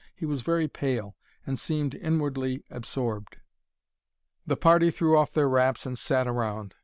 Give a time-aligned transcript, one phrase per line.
[0.15, 1.15] He was very pale,
[1.45, 3.37] and seemed inwardly absorbed.
[4.47, 6.73] The party threw off their wraps and sat around.